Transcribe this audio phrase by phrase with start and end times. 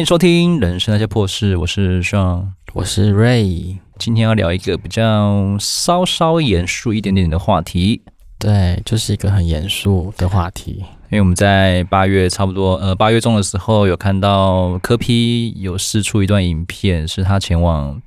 [0.00, 3.76] 欢迎收听《人生那些破事》，我是 Sean，我是 Ray。
[3.98, 8.00] 今天要聊一个比较稍稍严肃一点点的话题，
[8.38, 10.82] 对，就是一个很严肃的话题。
[11.10, 18.00] 因为我们在八月差不多呃八月中的时候，有看到柯批有试出一段影片，是他前往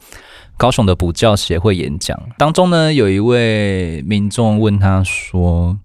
[0.57, 5.77] 高雄的补教协会演讲，当中呢有一位民众问他说：“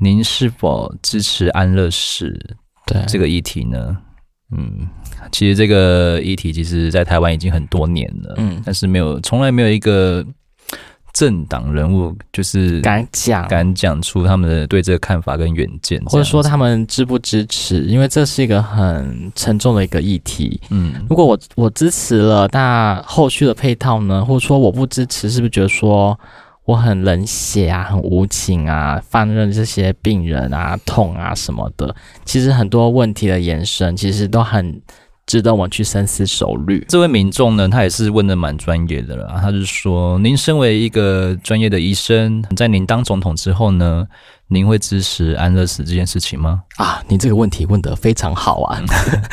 [0.00, 3.96] 您是否支持安乐死？”对这个议题呢，
[4.56, 4.88] 嗯，
[5.30, 10.24] 其实这个议题其实，在台湾已经很多年了，嗯，但是没有，从来没有一个
[11.12, 26.18] 政党人物就是敢讲，敢讲出他们的对这个看法跟远见，或者说他们支不支持，因为这是一个很沉重的一个议题，嗯，如果我我支持了，那后续的配套呢，或者说我不支持，是不是觉得说？
[26.68, 31.96] 我很冷血啊，很无情啊，放任这些病人啊痛啊什么的。
[32.26, 34.78] 其实很多问题的延伸，其实都很
[35.24, 36.84] 值得我们去深思熟虑。
[36.86, 39.38] 这位民众呢，他也是问的蛮专业的了。
[39.40, 44.06] 他是说，您身为一个专业的医生，在您当总统之后呢，
[44.48, 46.64] 您会支持安乐死这件事情吗？
[46.76, 48.78] 啊，你这个问题问得非常好啊。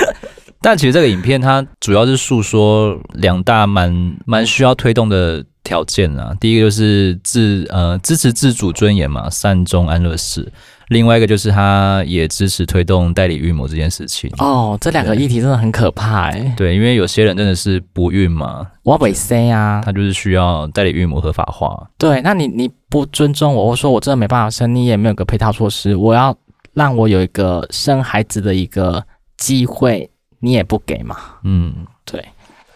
[0.62, 5.44] 但其实这个影片它主要是诉说两大蛮蛮需要推动的。
[5.66, 10.44] 条件啊，第一个就是自呃支持自主尊严嘛，善终安乐死；
[10.90, 14.32] 另外一个就是他也支持推动代理孕母这件事情。
[14.38, 16.54] 哦，这两个议题真的很可怕哎。
[16.56, 21.90] 对，因为有些人真的是不孕嘛，我不生啊，他就是需要代理孕母合法化。
[21.98, 26.34] 对，那你你不尊重我，我说我真的没办法生，你也没有个配套措施，我要
[26.74, 29.04] 让我有一个生孩子的一个
[29.38, 30.08] 机会，
[30.40, 31.18] 你也不给嘛？
[31.44, 31.74] 嗯，
[32.06, 32.24] 对。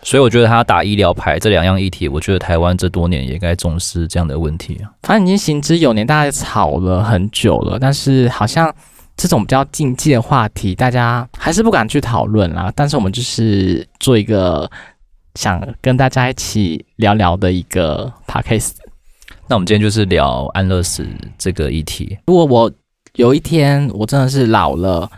[0.02, 4.90] 所以我觉得他打医疗牌这两样议题，我觉得台湾这多年也该重视这样的问题啊。
[5.04, 8.74] 反正已经行之有年，大家吵了很久了，但是好像
[9.18, 12.72] 这种比较禁忌的话题，大家还是不敢去讨论啦。
[12.76, 14.70] 但是我们就是做一个
[15.36, 18.72] 想跟大家一起聊聊的一个 podcast。
[19.48, 21.06] 那我们今天就是聊安乐死
[21.38, 22.18] 这个议题。
[22.28, 22.72] 如果我
[23.16, 25.10] 有一天我真的是老了。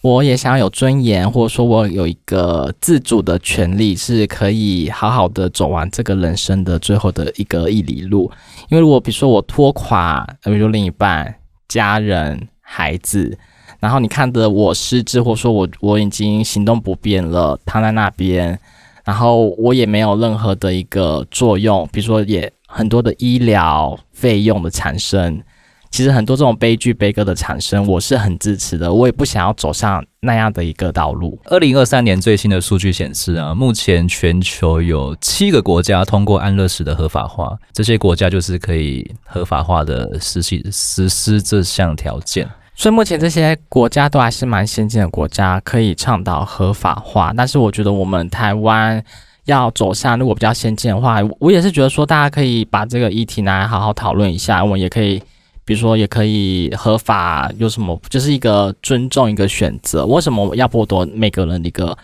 [0.00, 8.30] 我也想要有尊严，或者说我有一个自主的权利，是可以好好的走完这个人生的最后的一个一里路。
[8.68, 11.34] 因为如果比如说我拖垮，比如说另一半、
[11.66, 13.36] 家人、孩子，
[13.80, 18.56] 然后你看着我失智，或者说我我已经行动不便了，躺在那边，
[19.04, 25.42] 然后我也没有任何的一个作用，比如说也很多的医疗费用的产生。
[25.90, 28.92] 其实很多这种悲剧悲歌的产生，我是很支持的。
[28.92, 31.38] 我也不想要走上那样的一个道路。
[31.46, 42.46] 二零二三年最新的数据显示啊，目前全球有七个国家通过安乐死的合法化，这些国家就是可以合法化的实行实施这项条件。
[42.74, 47.32] 所以目前这些国家都还是蛮先进的国家，可以倡导合法化。
[47.36, 49.02] 但是我觉得我们台湾
[49.46, 55.20] 要走向如果比较先进的话，我也是觉得说大家可以把这个议题拿来好好讨论一下，我们也可以。
[55.68, 60.06] 比如说，也可以合法，有什么就是一个尊重，一个选择。
[60.06, 61.94] 为什么要剥夺每个人的一个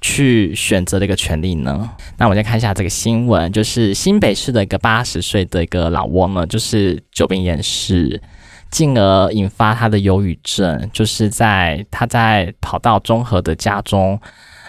[0.00, 1.90] 去选择的一个权利呢？
[2.16, 8.22] 那我们先看一下这个新闻，就是新北市的一个八十岁的一个老翁呢，就是久病厌世，
[8.70, 10.88] 进而引发他的忧郁症。
[10.90, 14.18] 就是在他在跑到中和的家中，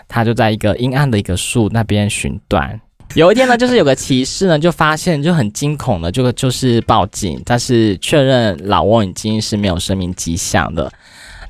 [0.09, 2.81] 他就在一个阴暗的一个树那边寻短。
[3.15, 10.89] 有一天呢，就是有个骑士呢，就发现就很惊恐的，就就是报警，但是确认老翁已经是没有生命迹象的，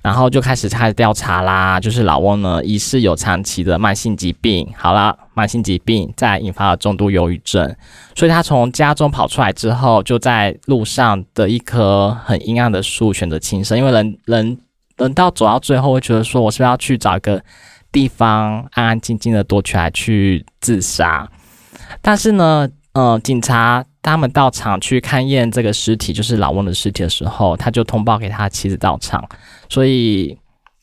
[0.01, 1.79] 然后就开始开始调查啦。
[1.79, 7.75] 就是老翁呢，疑似有长期的慢性疾病，好了，慢性疾病再引发了重度忧郁症，
[8.15, 14.57] 所以他从家中跑出来之后，就在路上的一棵很阴暗的树选择轻生，因为人人
[14.97, 17.39] 人到走到最后会觉得说，我是不是要去找一个
[17.91, 21.29] 地方安安静静的躲起来去自杀？
[22.01, 29.27] 但是呢，呃，警察他们到场去勘验这个尸体，就是老翁的尸体的时候，他就通报给他妻子到场，
[29.69, 30.37] 所以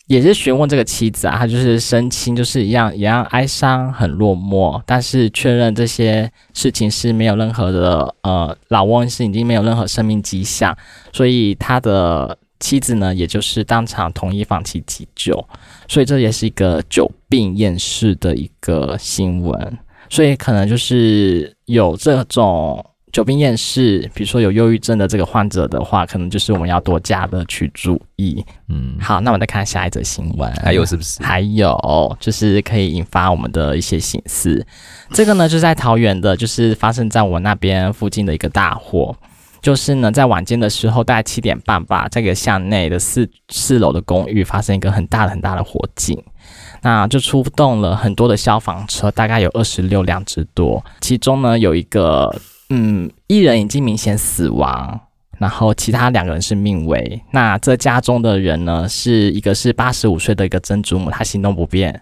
[0.07, 10.77] 也是询问这个妻子啊，他就是声称就是一样一样哀伤很落寞，但是确认这些事情是没有任何的呃，老翁是已经没有任何生命迹象，
[11.13, 15.47] 所以他的妻子呢，也就是当场同意放弃急救，
[15.89, 19.79] 所以这也是一个久病厌世的一个新闻。
[20.09, 28.45] 所以可能就是有这种久病厌世，比如说有忧郁症的这个患者的话，可能就是我们要多加的去注意。
[28.69, 31.23] 嗯，好，那我们再看下一则新闻，还有是不是？
[31.23, 34.65] 还有就是可以引发我们的一些心思。
[35.13, 39.17] 这个呢，就是在桃园的，就是发生在我那边附近的一个大火。
[39.61, 46.17] 就是呢，在晚间的时候，大概七点半吧，这个巷内的四四楼的公寓发生一个很大的很大的火警，
[46.83, 52.35] 那就出动了很多的消防车，大概有二十六辆之多，其中呢有一个
[52.71, 55.01] 嗯，一人已经明显死亡。
[55.39, 57.23] 然后其他两个人是命危。
[57.31, 61.95] 那这家中的人呢，是一个是八十五岁的一个曾祖母，她行动不便；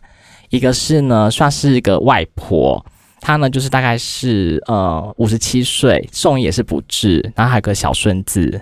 [0.48, 2.82] 一个是呢，算是一个外婆，
[3.20, 7.30] 她呢就是大概是呃五十七岁，送医也是不治。
[7.34, 8.58] 然后还有个小孙子，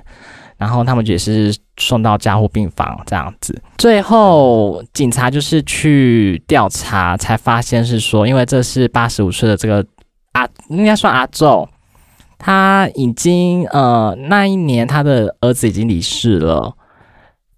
[0.56, 3.60] 然后他们也是送到加护病房这样子。
[3.78, 9.84] 最后警察就是去调查，才发现是说，因为这是八十五岁的这个
[10.32, 11.68] 阿，应该算阿祖。
[12.36, 16.76] 他已经呃，那一年他的儿子已经离世了，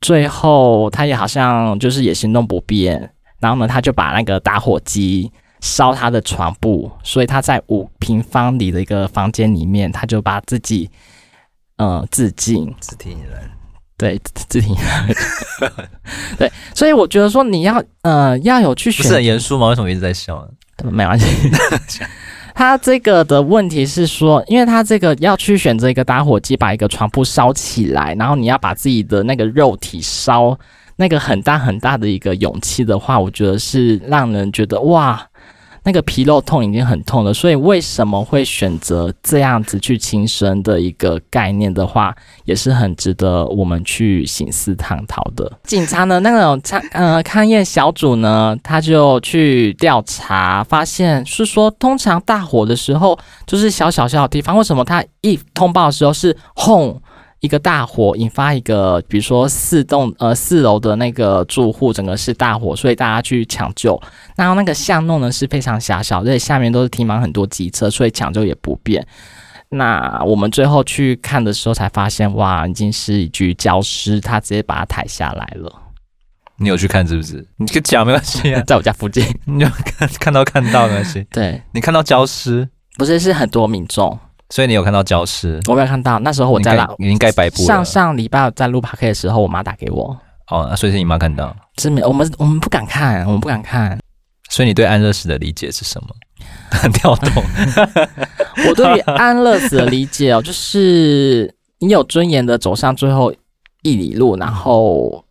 [0.01, 3.11] 最后他也好像就是也行动不便，
[3.41, 10.89] 然后呢，他就把那个打火机烧他的床铺，所以他在五平方里的一个房间里面，他就把自己
[11.77, 13.41] 呃自尽，自体引燃，
[13.97, 15.09] 对，自体引燃，
[16.39, 19.69] 对，所以我觉得说你要呃要有去选，不是很严肃吗？
[19.69, 20.49] 为什么一直在笑呢？
[20.91, 21.27] 没关系。
[22.55, 30.59] 他这个的问题是说，因为他这个要去选择一个打火机，把一个床铺烧起来，然后你要把自己的那个肉体烧
[30.97, 35.27] 那个很大很大的一个勇气的话，我觉得是让人觉得哇。
[35.87, 42.13] 那个皮肉痛已经很痛了，所以为什么会选择这样子去轻生的一个概念的话，
[42.45, 45.51] 也是很值得我们去省思探讨的。
[45.63, 53.17] 警察呢，那种勘呃勘验小组呢，他就去调查，发现是说，通常大火的时候
[53.47, 57.01] 就是小小小的地方，为什么他一通报的时候是轰？
[57.41, 64.01] 一个大火引发一个，比如说四栋呃四楼的那个住户整个是大火，所以大家去抢救。
[64.37, 69.07] 然后那个巷弄呢是非常狭小，而且下面都是停满很多机车，所以抢救也不便。
[69.69, 75.73] 那我们最后去看的时候才发现，哇，已经是一具焦尸，他直接把它抬下来了。
[76.59, 77.47] 你有去看是不是？
[77.59, 81.27] 你可以讲没关系啊， 在我家附近， 你有看看到看到没关系。
[81.31, 82.67] 对，你看到焦尸？
[82.97, 84.19] 不是，是很多民众。
[84.51, 85.61] 所以你有看到焦尸？
[85.67, 87.67] 我没有看到，那时候我在拉，已经该白布了。
[87.67, 90.17] 上上礼拜在录 podcast 的时候，我妈打给我。
[90.51, 91.55] 哦，所以是你妈看到？
[91.79, 93.99] 是没，我们我们不敢看，我们不敢看。
[94.49, 96.09] 所以你对安乐死的理解是什么？
[96.71, 97.43] 很跳动。
[98.69, 103.33] 我对于安乐死的理解哦，就是你有尊严的走上最后
[103.83, 105.26] 一里路，然后。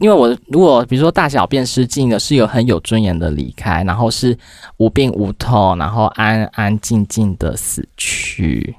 [0.00, 4.36] 因为我如果比如说大小便失禁的，是有很有尊严的离开，然后是
[4.78, 8.74] 无病无痛，然后安安静静的死去。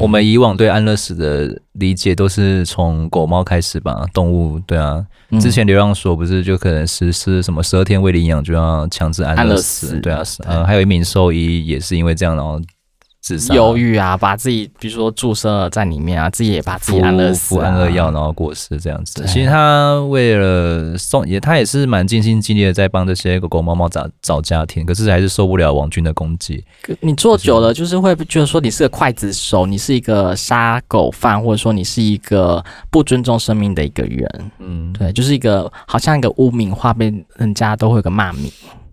[0.00, 5.06] 我们以往对安乐死的理解都是从狗猫开始吧，动物对啊，
[5.40, 12.60] 之前流浪所不是就可能实施什么十二天未领养就要强制安乐死，对啊，嗯，还有一名兽医也是因为这样然后。
[13.52, 19.24] 忧郁啊，把自己比如说注射在里面啊，自己也把自己安乐死、啊、服安乐药，然后过世这样子。
[19.26, 26.62] 其实他为了送也，他也是蛮尽心尽力的在帮这些狗狗猫猫找找家庭，可是还是受不了王军的攻击。
[27.00, 34.50] 你做久了，就是会觉得说你是个刽子手，你是一个杀狗犯，或者说你是一个不尊重生命的一个人。
[34.58, 38.50] 嗯，对，就是一个好像一个污名化，被人家都会有个骂名。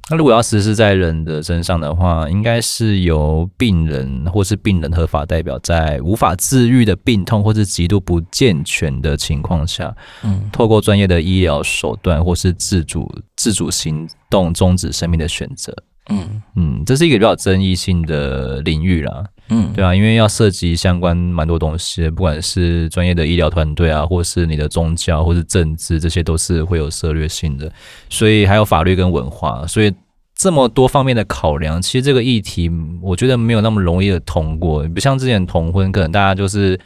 [0.09, 15.73] 那如果要实施在人的身上的话，应该是由病人或是病人合法代表，在无法治愈的病痛或是极度不健全的情况下，嗯，透过专业的医疗手段或是自主自主行动终止生命的选择。
[16.09, 19.23] 嗯嗯，这是一个比较争议性的领域啦。
[19.53, 27.69] 嗯，对啊，因为要涉及相关蛮多东西，不管是专业的医疗团队啊，或是你的宗教，或是政治，这些都是会有涉略性的。
[28.09, 29.93] 所以还有法律跟文化，所以
[30.33, 34.87] 这么多方面的考量，其实这个议题我觉得没有那么容易的通过。
[34.87, 36.79] 不像之前同婚，可能大家就是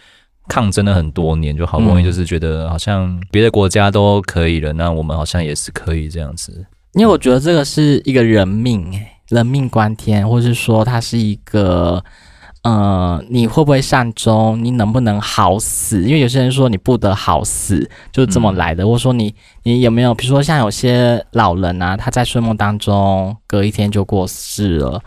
[0.48, 6.66] 抗争了很多年，就好不容易就是觉得好像别的国家都可以了，那我们好像也是可以这样子。
[6.94, 12.04] 因为我觉得这个是一个人命，诶，人命关天，或是说它是一个。
[12.66, 14.58] 呃，你会不会善终？
[14.64, 16.02] 你能不能好死？
[16.02, 18.84] 因为有些人说你不得好死，就是这么来的。
[18.84, 20.16] 或者、嗯、说你，你有没有？
[20.16, 25.00] 比如说像有些老人啊，他在睡梦当中隔一天就过世了，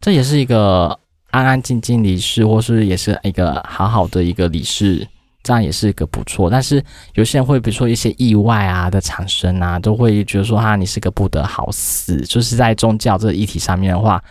[0.00, 0.96] 这也是一个
[1.32, 5.04] 安安静静离世，或是也是一个好好的一个离世，
[5.42, 6.48] 这样也是一个不错。
[6.48, 6.80] 但是
[7.14, 12.20] 有些人会，比如说一些意外啊的产生啊，都会觉得说哈，你是个不得好死。
[12.20, 14.22] 就是在宗教这个议题上面的话，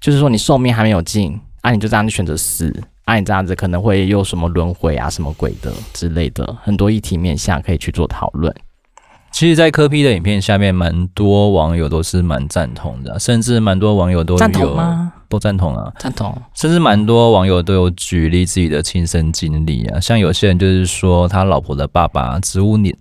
[0.00, 1.40] 就是说你寿命还没有尽。
[1.68, 8.50] 啊，你就这样子选择死，啊，你这样子可能会有什么轮回啊，什么鬼的之类的，很多议题面向可以去做讨论。
[9.30, 15.12] 其实，在柯 P 的影片下面，蛮多网友都是蛮赞同的，甚至蛮多网友都有赞同吗？
[15.28, 16.34] 都赞同啊，赞同。
[16.54, 22.96] 甚至蛮多网友都有举例自己的亲身经历啊，像有些人就是说他老婆的爸爸植物年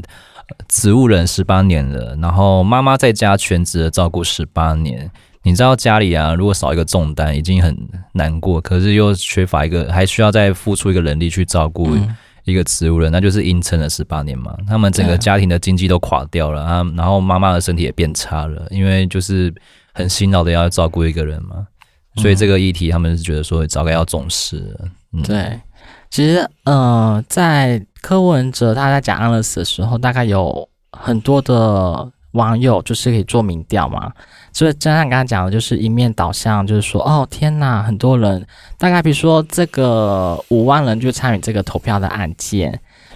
[0.68, 5.10] 植物人十八年了，然后妈妈在家全职的照顾十八年。
[5.44, 7.78] 你知道家里啊，如果少一个重担已经很
[8.14, 11.98] 难过，可是又缺乏一个，还需要再付出一个人力去照顾
[12.44, 14.56] 一个植物人，嗯、那就是硬撑了十八年嘛。
[14.68, 19.54] 他们整个家庭的经济都垮掉了啊，然后妈妈的身体也变差了，因为就是
[19.94, 21.68] 很辛劳的要照顾一个人嘛。
[22.16, 24.76] 所以这个议题他们是觉得说早该要重视。
[25.14, 25.60] 嗯，对，
[26.10, 34.12] 其实呃，在柯文哲他在讲安乐死的时候，大概有很多的网友就是可以做民调嘛。
[34.58, 38.44] 所以，就像刚才讲的，就是一面倒向，就是说，哦，天哪，很多人，
[38.80, 42.72] 大概比如说这个五万人就参与这个投票的案件，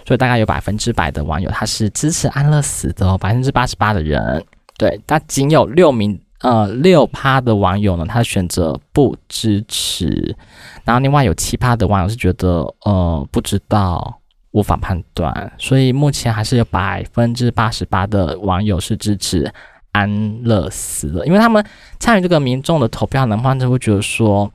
[0.06, 4.44] 所以大概有百分之百的网友他是支持安乐死的，百分之八十八的人，
[4.78, 10.36] 对，但仅有六名，呃，六趴的网友呢，他选择不支持，
[10.84, 14.16] 然后另外有七趴的网友是觉得，呃，不知道，
[14.52, 19.52] 无法判断，所以目前还是有百分之八十八的网友是支持。
[19.92, 21.64] 安乐死了，因为他们
[21.98, 24.50] 参与这个民众的投票呢，他们就会觉得说，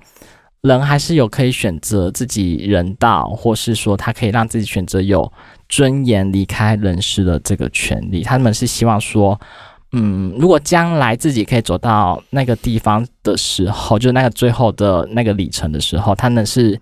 [0.62, 5.32] 人还是有可以选择自己人道，或是说他可以让自己选择有
[5.70, 8.24] 尊严离开人世的这个权利。
[8.24, 9.40] 他们是希望说，
[9.92, 16.82] 嗯，如果将来自己可以走到那个地方的时候，就那个最后的那个里程的时候，他们是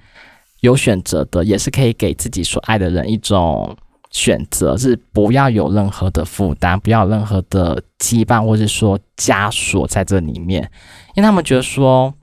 [0.62, 3.76] 有选择的，也是可以给自己所爱的人一种。
[4.16, 10.62] 选择是不要有任何的负担，不要有任何的羁绊，或者说枷锁在这里面，
[11.16, 12.14] 因为他们觉得说，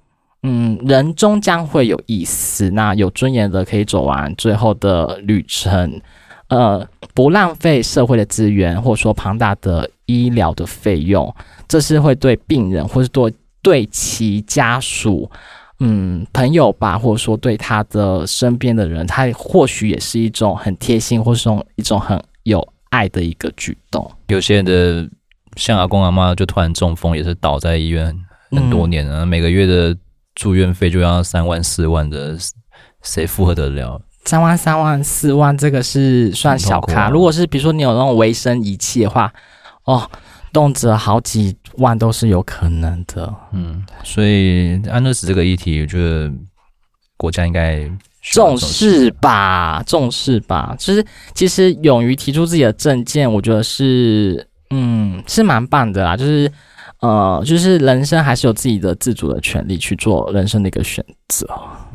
[0.42, 6.00] 嗯，人终将会有一死，那有尊严的可以走完最后的旅程，
[6.48, 11.34] 呃，不浪费社会的资源，或者说庞大的医疗的费用，
[11.68, 15.30] 这是会对病人，或是对对其家属。
[15.80, 24.08] 嗯，朋友吧，或者说对他的身边的人，他或许也是一种很贴心，或是种一种很有爱的一个举动。
[24.28, 25.08] 有些人的
[25.56, 28.16] 像阿公阿妈就突然中风，也是倒在医院
[28.50, 29.96] 很多年了，嗯、每个月的
[30.36, 32.36] 住院费就要三万四万的，
[33.02, 34.00] 谁负荷得了？
[34.24, 37.06] 三万三万四万，这个是算小咖。
[37.06, 39.32] 啊、如果是比如说你有那种维生仪器的话，
[39.84, 40.08] 哦。
[40.52, 46.30] 动辄好几万都是有可能的，嗯，所以安乐死这个议题，我觉得
[47.16, 47.90] 国家应该
[48.20, 50.76] 重视吧，重视吧。
[50.78, 51.04] 其实，
[51.34, 56.16] 其实勇于提出自己的证件，我觉得是，嗯，是蛮棒的啦。
[56.16, 56.52] 就是，
[57.00, 61.48] 呃，就是人生还是有自己的自主的权利去做人生的一个选择。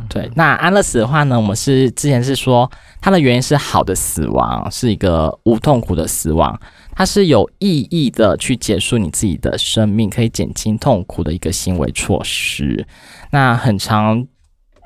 [0.09, 6.59] 对，那安乐死的话呢，我们是之前是说它的原因是好的死亡，是一个无痛苦的死亡。
[6.97, 12.87] 它是有意义的去结束你自己的生命，可以减轻痛苦的一个行为措施。
[13.29, 14.25] 那很常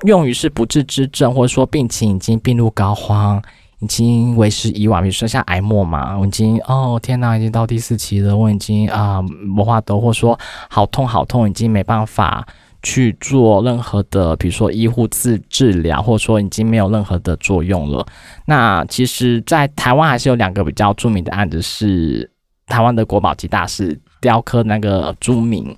[0.06, 3.42] 用于是不治之症，或者说病情已经病入膏肓，
[3.80, 5.02] 已经为时已晚。
[5.02, 10.38] 比如说像癌末嘛，我已经哦天哪，已经到第四期了，我已经啊没话都，或者说
[10.68, 12.46] 好痛好痛，已经没办法。
[12.82, 18.04] 去做任何的，比如说医护治治疗，或者说已经没有任何的作用了。
[18.46, 22.28] 那其实，在台湾还是有两个比较著名的案子，是
[22.66, 25.76] 台湾的国宝级大师雕刻那个朱铭。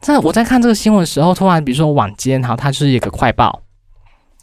[0.00, 3.62] 在我在看这个新闻的时候，突然比如说晚间，然后他是一个快报，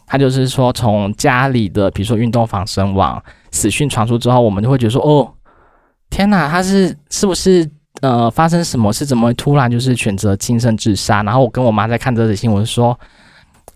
[0.06, 5.32] 它就是说从家里的比如说运动房身亡，死讯传出之后，我们就会觉得说，哦，
[6.10, 7.70] 天哪，他是是不是？
[8.00, 9.04] 呃，发生什么事？
[9.04, 11.22] 怎么会突然就是选择轻生自杀？
[11.22, 12.98] 然后我跟我妈在看这则新闻，说，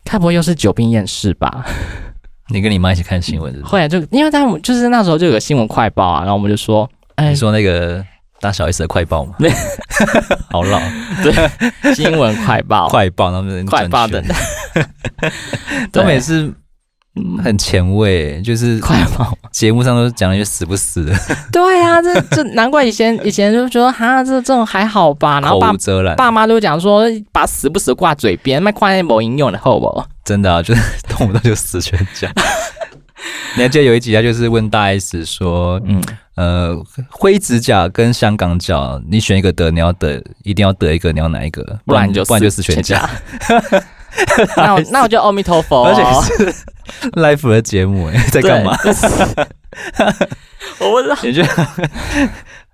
[0.04, 1.64] 该不会又是久病厌世吧？
[2.48, 3.62] 你跟你妈一起看新闻是？
[3.62, 8.04] 会，就因为他们就是那时候就有个新闻快报啊，然后我们就说，哎，你说那个
[8.40, 9.34] 大小 S 的快报吗？
[10.50, 10.80] 好老，
[11.22, 14.24] 对，新闻快报， 快报，他们快报的，
[15.92, 16.52] 都每次。
[17.42, 21.14] 很前卫，就是快跑节目上都讲一些死不死的。
[21.50, 25.40] 对、啊，这这难怪以前以前就觉得哈，这这种还好吧。
[25.40, 25.72] 然后爸
[26.16, 30.04] 爸妈都讲说，把死不死挂嘴边，卖快某应用的后不？
[30.24, 32.30] 真的啊，就是 动不动就死全家。
[33.56, 36.02] 你还记得有一集，他就是问大 S 说，嗯
[36.34, 36.76] 呃，
[37.10, 41.64] 灰指甲跟香港脚，你选一个得，你要得一定要得一个，你要哪一个？
[41.86, 43.08] 不然就不然就死全家。
[44.56, 46.02] 那我那我就阿弥陀佛，而且
[46.36, 46.54] 是
[47.20, 48.76] life 的节目哎，在干嘛？
[50.80, 51.48] 我不知道，你觉得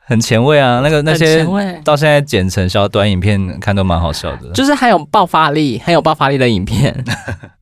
[0.05, 0.81] 很前卫啊？
[0.83, 1.45] 那个那些
[1.85, 7.05] 到现在剪成小短影片看都蛮好笑的，就是还有爆发力，很有爆发力的影片。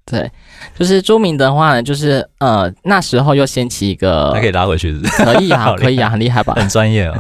[0.04, 0.28] 对，
[0.76, 5.24] 就是朱明的话呢，就是呃那时候又掀起一个，还可以拉回去是不是？
[5.24, 6.54] 可以啊，可以啊，很厉害吧？
[6.56, 7.14] 很专业哦。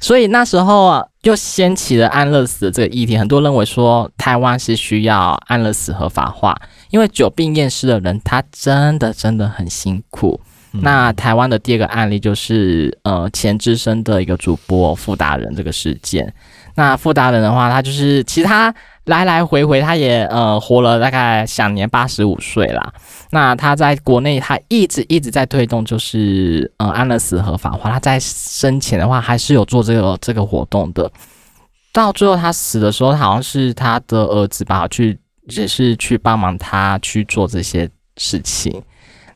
[0.00, 3.16] 所以那时候啊，又掀起了安乐死的这个议题。
[3.16, 6.54] 很多人认为说，台湾是需要安乐死合法化，
[6.90, 10.40] 因为久病厌世的人，他真的真的很辛苦。
[10.72, 16.32] 嗯、那台湾的第二个案例就是，呃，前资深的一个主播傅达人这个事件。
[16.76, 18.72] 那傅达人的话，他就是其他
[19.06, 22.92] 来来回回，他也呃活了大概享年八十五岁啦。
[23.30, 27.90] 那他在国内，他一直一直在推动，就是呃安乐死合法化。
[27.90, 31.10] 他在生前的话，还是有做这个这个活动的。
[31.92, 35.18] 到最后他死的时候，好像是他的儿子吧，去
[35.48, 38.82] 也是去帮忙他去做这些事情。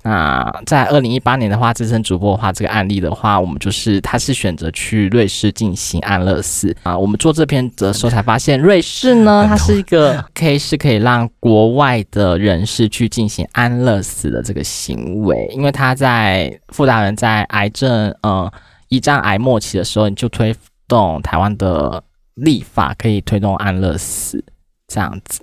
[0.03, 6.97] 那在二零一八年的话，资深主播的话，这个案例的话，我们就是他是选择去瑞士进行安乐死啊。
[6.97, 18.51] 我们做这篇的时候才发现，瑞士呢，它是一个可以是可以让国外的人士去进行安乐死的这个行为，因为他在傅大人在癌症呃
[18.89, 20.55] 胰脏癌末期的时候，你就推
[20.89, 22.03] 动台湾的
[22.37, 24.43] 立法，可以推动安乐死
[24.89, 25.43] 这样子。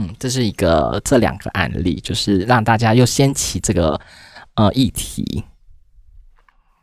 [0.00, 4.00] 嗯，这是一个这两个案例，就是让大家又掀起这个
[4.54, 5.44] 呃议题。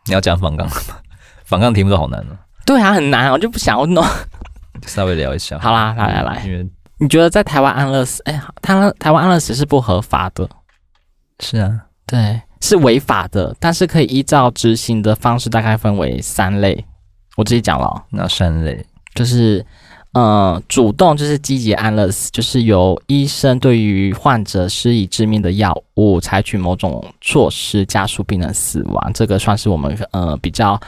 [0.06, 0.76] 你要讲访纲吗？
[1.46, 2.38] 反抗题目都好难哦。
[2.66, 4.04] 对啊，很难，我就不想要弄。
[4.86, 5.58] 稍微聊一下。
[5.60, 6.70] 好啦，来来来，因为
[7.00, 10.50] 你觉得在台湾安乐死，哎，台湾台湾安乐死是不合法的。
[11.40, 16.86] 是啊，对，是违法的，但是可以依照执行的方式，大概分为三类。
[17.38, 19.66] 我自己讲了，那三类就是。
[20.16, 29.12] 呃，主动就是积极安乐死，就是由医生对于患者施以致命的药物，采取某种措施加速病人死亡。
[29.14, 30.80] 这个算是我们呃比较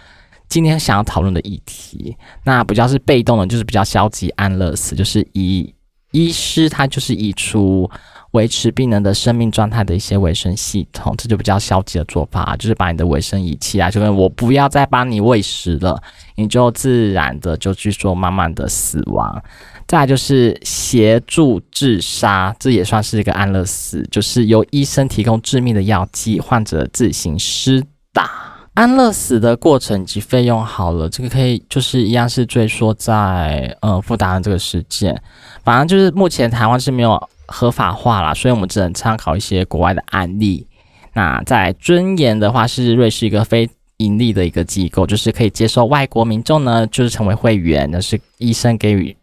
[0.48, 2.16] 今天想要讨论的议题。
[2.46, 5.74] 那比较是被动的，就是比较消极安乐死，就是以
[6.12, 7.90] 医师他就是以出。
[8.32, 16.02] 维持病人的生命状态的一些维生系统，这就比较消极的做法，就是把你的维生仪器啊，就跟我不要再帮你喂食了，
[16.36, 19.42] 你就自然的就去做慢慢的死亡。
[19.88, 27.82] 再来就是协助自杀，这也算是一个安乐死，就是由医生提供致命的药剂，患者自行施
[28.12, 28.30] 打。
[28.74, 35.20] 安乐死的过程及费用好了，这个可以就是一样是追溯在呃傅达仁这个事件，
[35.64, 37.30] 反正就是目前台湾是没有。
[37.48, 40.68] 合法化啦，所以我们只能参考一些国外的案例。
[41.14, 49.16] 那在尊严的话，是瑞士一个非盈利的一个机构，就是可以接受外国民众呢，就是成为会员，那是医生给予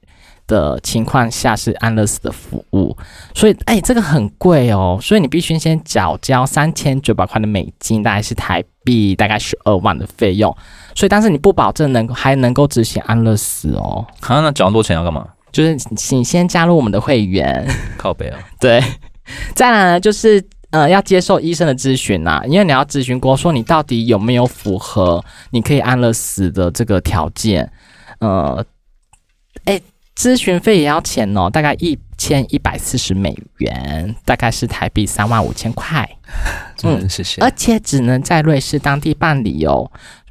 [0.48, 2.96] 的情况下是安乐死的服务。
[3.34, 10.50] 所以，哎、这个很贵哦，所以你必须先缴交三千九百块的美金，大概是台币大概十二万的费用。
[10.96, 14.04] 所以，但是你不保证能还能够执行安乐死哦。
[14.22, 15.24] 啊，那缴那么多钱要干嘛？
[15.54, 17.64] 就是请先加入我们的会员，
[17.96, 18.38] 靠北啊。
[18.58, 18.82] 对，
[19.54, 27.70] 再来呢，就是呃要接受医生的咨询呐，因为你要咨询过，说你到底有没有符合你可以安乐死的这个条件。
[28.18, 28.64] 呃，
[29.64, 29.80] 哎，
[30.16, 36.08] 咨询费也要钱哦，大概一千一百四十美元，大概是台币三万五千块。
[36.82, 37.40] 嗯，谢谢。
[37.40, 39.88] 而且只能在瑞士当地办理哦，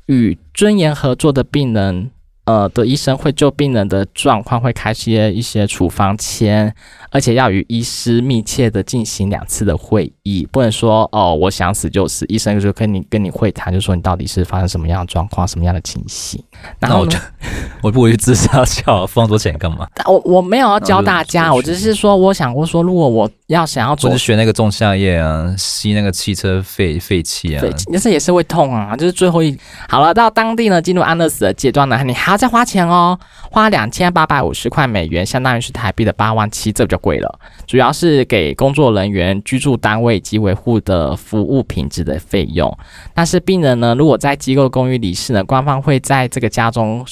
[0.08, 2.12] 与尊严合作的病人。
[2.46, 6.76] 呃，的医生会就病人的状况会开些一些处方签，
[7.14, 16.44] 而且要与医师密切的进行两次的会议，不能说哦，我想死就死，医生就跟你跟你会谈，就说你到底是发生什么样的状况，什么样的情形。
[16.80, 17.18] 然后我就
[17.82, 19.88] 我不会去自杀，叫付那么多钱干嘛？
[20.06, 32.34] 我 我没有要教大家， 我只是说我想过说，如果我要想要做，就是学那个仲夏夜啊，吸那个汽车废废气啊，但是也是会痛啊，就是最后一好了，到当地呢，进入安乐死的阶段呢，你还。
[32.34, 33.20] 要再花钱哦，
[33.52, 37.40] 花两千八百五十块美元，相当于是台币的八万七，这比较贵了。
[37.68, 42.72] 主要是给工作人员、居住单位及维护的服务品质的费用。
[43.14, 47.06] 但是病人呢，如果在机构公寓离世呢，官方会在这个家中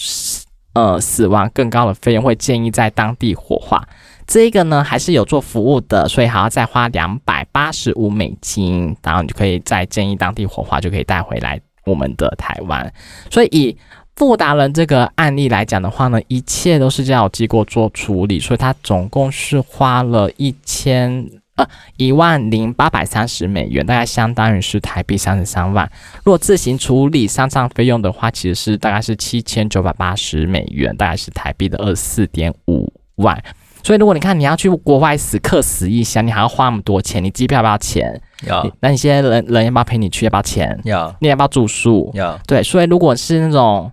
[0.74, 3.86] 呃死亡，更高的费用会建议在当地火化。
[4.26, 12.94] 这个呢还是有做服务的，所以还要再花两百八十五美金，然后你就可以再建议当地火化，就可以带回来我们的台湾。
[13.30, 13.78] 所以以
[14.16, 21.66] 傅达人这个案例来讲的话呢，一切都是交由机构做处理，所以他总共是花了一千呃
[21.98, 25.90] 一万零八百三十美元，大概相当于是台币三十三万。
[26.24, 33.42] 如果自行处理丧葬费用的话，其实是大概是七千九百八十美元，大概是台币的二十四点五万。
[33.82, 38.22] 所以如果你看你要去国外死客死异乡，你还要花那么多钱，你机票要不要钱？
[38.46, 38.70] 要。
[38.82, 40.26] 那你现在人人要不要陪你去？
[40.26, 40.80] 要不要钱？
[40.84, 41.16] 要。
[41.22, 42.12] 你要不要住宿？
[42.14, 42.38] 要。
[42.46, 43.92] 对，所以如果是那种。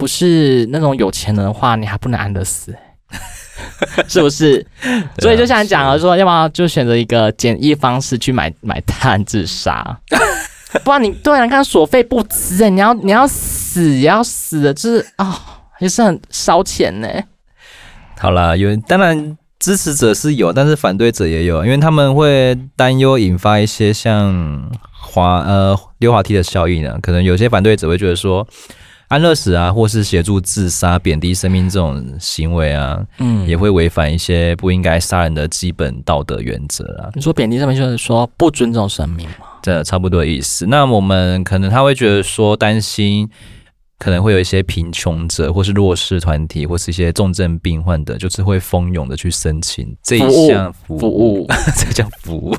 [0.00, 2.74] 不是那种有钱人的话，你还不能安乐死，
[4.08, 4.66] 是不是？
[5.18, 10.00] 所以就像你讲了说，要不要就选择一个简易方式去买买炭自杀？
[10.82, 13.98] 不然你对啊，你看所费不值，你要你要死。
[13.98, 15.34] 也要死的，就是啊、哦，
[15.80, 17.08] 也是很烧钱呢。
[18.18, 26.98] 好了，有当然支持者是有，但是反对者也有，因为他们会担忧引发一些像滑呃溜滑梯的效应呢。
[27.02, 28.48] 可能有些反对者会觉得说。
[29.10, 37.10] 安乐死啊，或是协助自杀、贬低生命这种行为啊，嗯，也会违反一些不应该杀人的基本道德原则啊。
[37.14, 39.46] 你说贬低生命，就是说不尊重生命吗？
[39.62, 40.64] 这差不多的意思。
[40.64, 43.28] 那我们可能他会觉得说，担心
[43.98, 51.46] 可能会有一些贫穷者，或是弱势团体，或是一些重症病患的，就是会蜂拥的去申请这一项服务，服务
[51.76, 52.54] 这叫服务。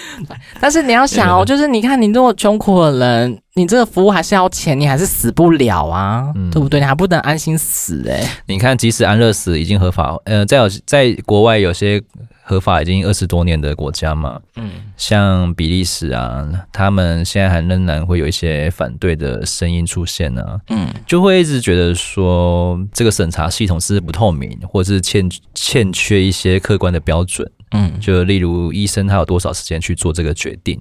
[0.60, 6.80] 但是你要想哦，就是你看，你这么穷苦的人，你这个服务还是要钱，你还是死不了啊，嗯、对不对？
[6.80, 8.28] 你还不能安心死诶、欸。
[8.46, 12.02] 你看，即使安乐死已经合法，呃，在有在国外有些
[12.42, 27.50] 合法已经二十多年的国家嘛，嗯，像比利时啊，他们现在还仍然会有一些反对的声音出现呢、啊，嗯，就会一直觉得说这个审查系统是不透明，或是欠欠缺一些客观的标准。
[27.72, 30.80] 嗯，就例如医生他有多少时间去做这个决定，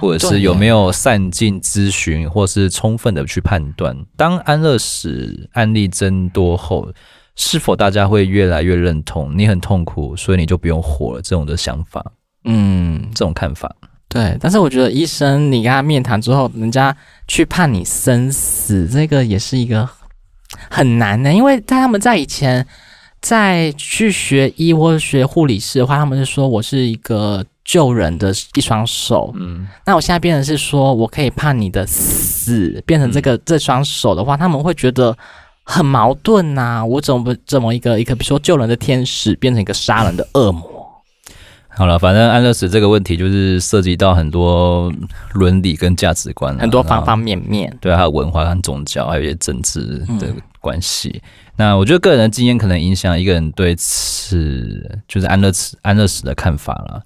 [0.00, 3.96] 或者是有没有善尽咨询，或是充分的去判断。
[4.14, 6.92] 当安乐死案例增多后，
[7.36, 12.04] 是否大家会越来越认同你很痛苦，所以你就不用活了这种的想法？
[12.44, 13.74] 嗯，这种看法。
[14.06, 16.94] 对，但是我觉得医生你跟他面谈之后，人家
[17.26, 19.88] 去判你生死，这个也是一个
[20.68, 22.66] 很难的，因为在他们在以前。
[23.24, 29.32] 在去学医或者学护理师的话，他们是说我是一个救人的一双手。
[29.34, 35.16] 嗯，那我现在变成是说我可以判你的死，变成这个这双手的话，他们会觉得
[35.62, 36.84] 很矛盾呐、啊。
[36.84, 40.84] 我怎么不怎么一个一个，比如说救人的天使，变成一个杀人的恶魔？
[41.70, 44.92] 好了，反正安乐死这个问题就是涉及到很多
[45.32, 47.74] 伦理跟价值观，很多方方面面。
[47.80, 49.80] 对，还有文化跟宗教，还有一些政治
[50.20, 50.28] 的
[50.60, 51.10] 关系。
[51.14, 51.20] 嗯
[51.56, 57.02] 那我觉得个人的经验可能影响一个人对此就是安乐死安乐死的看法了。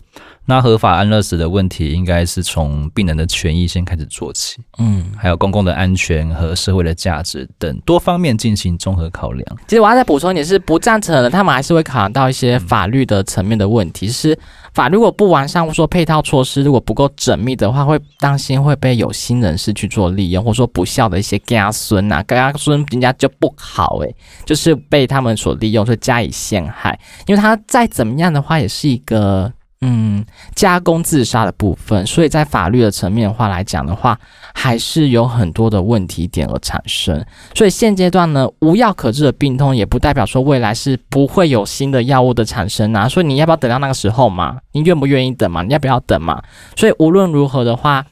[0.50, 9.58] 那合法安乐死的问题，应该是从病人的权益先开始做起，嗯，还有公共的安全和社会的价值等多方面进行综合考量。
[9.66, 14.08] 其实我要再补充一点，是不赞成的，他们还是会考量到一些法律的层面的问题。
[14.08, 14.38] 是
[14.72, 26.98] 法律如果不完善，或说配套措施如果不够缜密的话，会担心会被有心人士去做利用，或者说不孝的一些家孙呐，家孙人家就不好诶，就是被他们所利用，所以加以陷害。
[27.26, 29.52] 因为他再怎么样的话，也是一个。
[29.80, 30.24] 嗯，
[30.56, 34.18] 加工自杀的部分，所以在法律的层面的话来讲的话，
[34.52, 37.24] 还是有很多的问题点而产生。
[37.54, 43.08] 所以现阶段呢，无药可治的病痛，也不代表说未来是不会有新的药物的产生啊。
[43.08, 44.58] 所以你要不要等到那个时候嘛？
[44.72, 45.62] 你愿不愿意等嘛？
[45.62, 46.42] 你要不要等嘛？
[46.74, 48.04] 所以无论如何的话，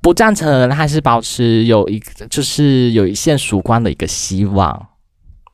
[0.00, 4.88] 不赞成的人还是保持有一，就是有一线曙光的一个希望。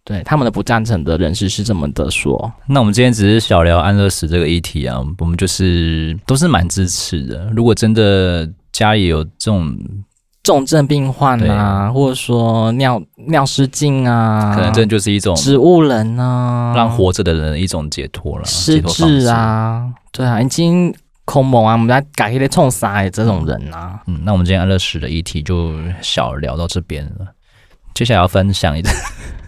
[0.09, 2.51] 对他们的不赞成的人士是这么的说。
[2.67, 7.47] 那我们今天只是小聊安乐死这个议题啊，我们就是都是蛮支持的。
[7.55, 9.77] 如果真的家里有这种
[10.43, 20.95] 重症病患啊，或者说尿尿失禁啊，可能这就是一种植物人啊，让活着的人一种解脱了，失智啊，对啊，已经
[21.27, 24.01] 空蒙啊，我们在改一些冲杀这种人啊。
[24.07, 27.27] 嗯，那我们今天安乐死的议题就小聊到这边了。
[27.93, 28.89] 接下来要分享一个，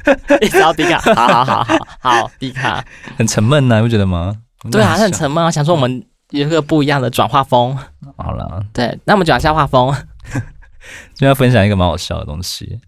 [0.41, 2.85] 一直要迪卡，好好好好好，迪卡
[3.17, 4.35] 很沉闷呢、啊，你不觉得吗？
[4.71, 5.51] 对啊，很沉闷啊。
[5.51, 7.77] 想说我们有一个不一样的转化风。
[8.17, 9.95] 好了，对，那我们讲一下画风。
[11.15, 12.81] 就要分享一个蛮好笑的东西。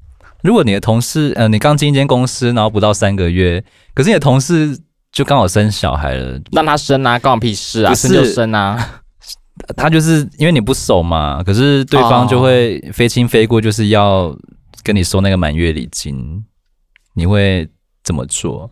[0.43, 3.63] 如果你的同事，呃，你刚进一间公司，然后不到三个月，
[3.95, 4.79] 可是你的同事
[5.13, 9.03] 就刚好生小孩了，让他生啊，关我屁事啊，生就生啊。
[9.77, 14.35] 他就是因为你不熟嘛，可是对方就会非亲非故，就是要。
[14.85, 16.45] 跟你收那个满月礼金，
[17.15, 17.69] 你会
[18.05, 18.71] 怎么做？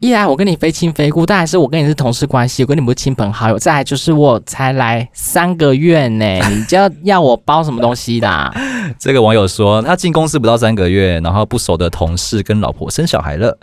[0.00, 3.58] 一来我跟你非亲非故，但还是我跟你是同事关系，我跟你不是亲朋好友。
[3.58, 8.54] 再来就是我才来三个月呢，你就要 要我包什么东西的？
[8.96, 13.58] 这个网友说，他进公司不到三个月，然后不熟的同事跟老婆生小孩了，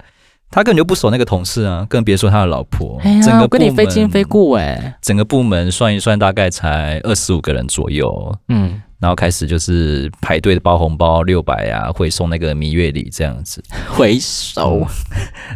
[0.51, 2.99] 他根本就不熟那个同事啊，更别说他的老婆。
[3.01, 8.35] 哎，整个我跟你非亲非故哎，整个部门算一算，大概才二十五个人左右。
[8.49, 8.81] 嗯。
[8.99, 13.61] 然后开始就是排队的包红包六百啊，会送那个蜜月礼这样子。
[13.91, 14.87] 回收，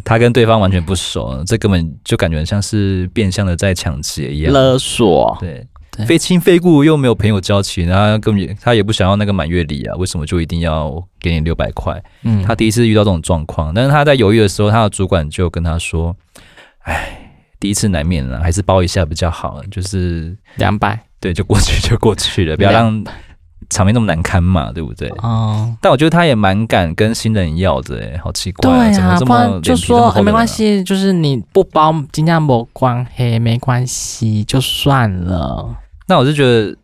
[0.04, 5.36] 他跟对方完全不熟，这根本就感觉像是变相的在抢劫一样，勒索。
[5.39, 12.02] 对，对非亲非故又没有朋友交情，然后根本他也不想要那个满月礼啊，为什么就一定要给你六百块？
[12.23, 16.15] 嗯，他第一次遇到这种状况，但是他在犹豫的时候，他的主管就跟他说
[16.84, 23.04] ：“哎，第一次难免了，还是包一下比较好，就是两百，对，就过去就过去了，不要让。”
[23.69, 25.08] 场面那么难堪嘛，对不对？
[25.21, 35.69] 哦，但我觉得他也蛮敢跟新人要的，哎，好奇怪，对啊，怎么这么不然就说、没关系，就是你不包金价没关系，没关系，就算了。
[36.08, 36.75] 那我就觉得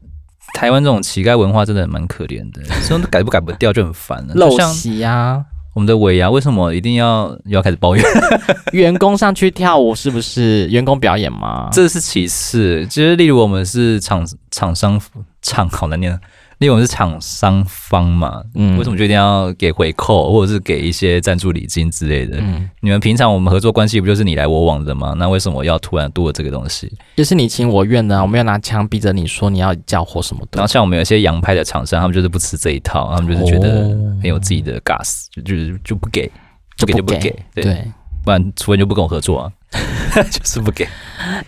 [0.54, 4.36] 台湾这种乞丐文化真的蛮可怜的， 所以改不改不掉就很烦了。
[4.36, 5.44] 陋习啊，
[5.74, 8.06] 我们的尾牙为什么一定要要开始抱怨？
[8.72, 11.68] 员工上去跳舞是不是员工表演吗？
[11.74, 15.02] 这是其次，其实例如我们是厂厂商
[15.42, 16.18] 厂，好难念。
[16.60, 22.38] 因为我们是厂商方嘛，嗯，为什么就一定要给回扣，或者是给一些赞助礼金之类的？
[22.40, 25.14] 嗯，你们平常我们合作关系不就是你来我往的吗？
[25.18, 26.92] 那为什么要突然多了这个东西？
[27.18, 30.52] 就是你情我愿的，我没有拿枪逼着你说你要交货什么的。
[30.54, 33.90] 然后像我们有些洋派的厂商，他们就是不吃这一套，他们就是觉得
[34.22, 36.32] 很有自己的 gas，就就是就不给，
[36.78, 37.86] 不给就不给，对，对
[38.24, 39.52] 不然除非就不跟我合作啊，
[40.32, 40.88] 就是不给。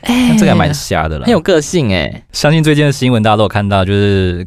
[0.02, 2.24] 哎、欸，这个还蛮瞎的了，很有个性哎、欸。
[2.34, 4.46] 相信最近的新闻大家都有看到，就是。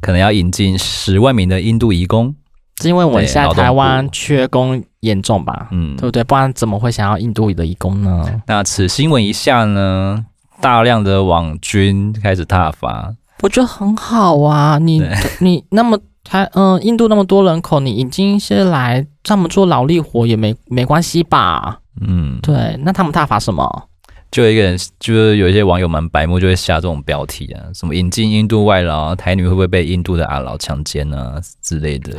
[0.00, 2.34] 可能要引进十万名的印度移工，
[2.82, 5.68] 是因为我们现在台湾缺工严重吧？
[5.70, 6.24] 嗯，对不对？
[6.24, 8.40] 不然怎么会想要印度的移工呢？
[8.46, 10.24] 那此新闻一下呢，
[10.60, 14.78] 大量的网军开始挞伐，我觉得很好啊。
[14.78, 15.02] 你
[15.40, 21.78] 你那么台嗯、呃，印度那么多人口，你引进一些来他们做劳力活也没没关系吧？
[22.00, 22.78] 嗯，对。
[22.82, 23.88] 那他们挞伐什么？
[24.30, 32.16] 就有一个人，就是有一些网友蛮白目，就会下这种标题啊，什么引进印度外劳，台女会不会被印度的阿劳强奸啊之类的。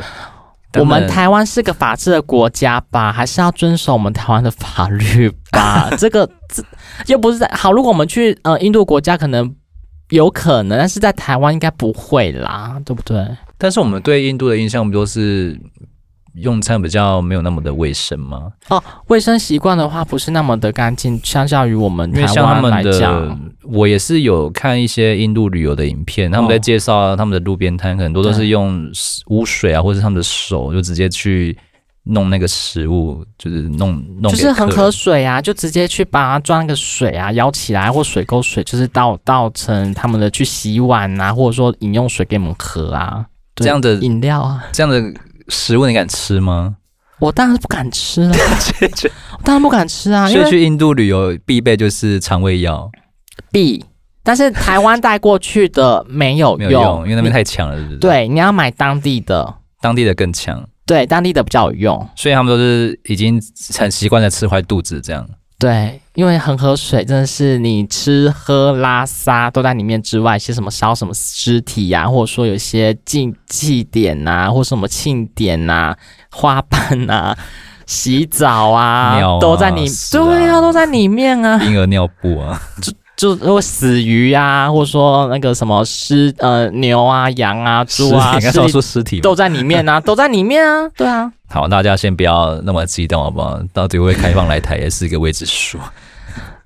[0.74, 5.90] 我们台湾是个法治的国家吧，还是要遵守我们台湾的法律吧？
[5.96, 6.62] 这个这
[7.06, 7.72] 又不是在好。
[7.72, 9.54] 如果我们去呃印度国家，可能
[10.08, 13.26] 有可能，但是在台湾应该不会啦，对不对？
[13.58, 15.58] 但是我们对印度的印象不都是？
[16.34, 18.50] 用餐比较没有那么的卫生吗？
[18.68, 28.90] 哦，卫生习惯的话不是那么的干净，相较于我们台湾来讲，我也是有看一些印度旅游的影片，他们在介绍他们的路边摊，很多都是用
[29.26, 31.54] 污水啊，或者他们的手就直接去
[32.04, 45.12] 弄那个食物，就是弄弄就是恒河水啊，就直接去把它装个水啊舀起来，或水沟水，就是倒倒成他们的去洗碗啊，或者说饮用水给我们喝啊，这样的饮料啊，这样的。
[45.48, 46.76] 食物你敢吃吗？
[47.18, 48.34] 我当然是不敢吃了，
[49.38, 50.28] 我当然不敢吃啊！
[50.28, 52.90] 所以去印度旅游必备就是肠胃药，
[53.52, 53.84] 必。
[54.24, 57.96] 但是台湾带过去的没有用，没有用，因为那边太强了，是不是？
[57.98, 60.68] 对，你要买当地的，当地的更强。
[60.84, 63.40] 对，当地的比较有用，所以他们都是已经
[63.78, 65.28] 很习惯的吃坏肚子这样。
[65.62, 75.96] 对，因为恒河水真的是你吃喝拉撒都在里面之外，一些什么烧什么尸体呀、啊，或者说有些祭祭典呐、啊，或什么庆典呐、啊、
[76.32, 77.38] 花瓣呐、啊、
[77.86, 82.60] 洗澡啊， 啊都在里，啊对啊，都在里面啊，婴儿尿布啊。
[83.22, 91.32] 就如果死鱼啊，或者说那个什么尸呃牛啊、羊啊、猪啊， 应该说尸体都在里面啊， 都在里面啊，对啊。
[91.48, 93.60] 好，大家先不要那么激动，好不好？
[93.72, 95.78] 到底会开放来台也是一个未知数。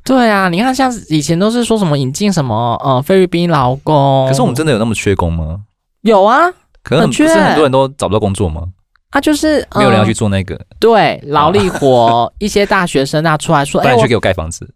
[0.02, 5.60] 对啊，你看像以前都是说什么引进什么呃菲律宾劳工，可是我们真的有那么缺工吗？
[6.00, 6.40] 有啊，
[6.82, 8.62] 可能不是很多人都找不到工作吗？
[9.10, 14.66] 啊，就是、呃、没有人要去做那个对劳力活， 一些大学生啊出来说，不然去给我盖房子。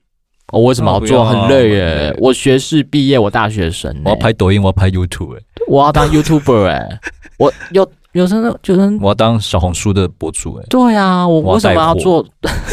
[0.52, 1.24] 我为什么要做？
[1.24, 2.16] 很累耶！
[2.18, 3.94] 我学士毕业，我大学生。
[4.04, 5.42] 我要拍抖音，我要拍 YouTube 哎！
[5.68, 7.00] 我要当 YouTuber 哎！
[7.38, 10.66] 我有有时候就是我要当小红书的博主哎！
[10.68, 12.26] 对啊，我为什么要做？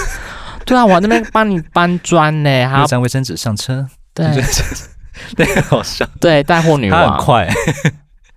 [0.66, 3.88] 对啊，我那边帮你 搬砖呢，还要将卫生纸上车。
[4.14, 4.26] 对，
[5.38, 6.08] 那个好笑。
[6.20, 7.48] 对，带货女王很快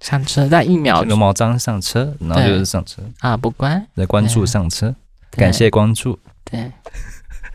[0.01, 1.03] 上车，在一秒。
[1.05, 3.37] 牛毛章上车，然后就是上车啊！
[3.37, 4.95] 不乖，来关注上车，
[5.31, 6.19] 感谢关注。
[6.45, 6.71] 对。